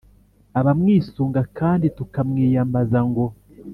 [0.59, 3.25] abamwisunga kandi tukamwiyambaza ngo